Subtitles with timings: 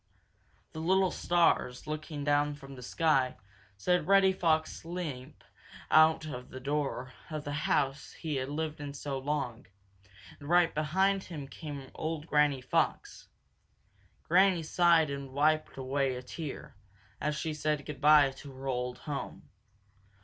[0.71, 3.37] The little stars, looking down from the sky,
[3.77, 5.43] saw Reddy Fox limp
[5.91, 9.67] out the door of the house he had lived in so long,
[10.39, 13.27] and right behind him came old Granny Fox.
[14.23, 16.75] Granny sighed and wiped away a tear,
[17.19, 19.49] as she said good by to her old home.